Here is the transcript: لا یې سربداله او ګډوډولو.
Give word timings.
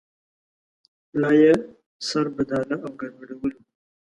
لا 1.21 1.31
یې 1.41 1.51
سربداله 2.07 2.75
او 2.85 2.91
ګډوډولو. 2.99 3.59